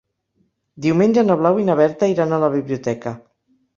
[0.85, 3.15] Diumenge na Blau i na Berta iran a la biblioteca.